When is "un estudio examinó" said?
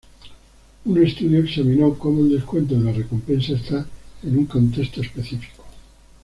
0.87-1.93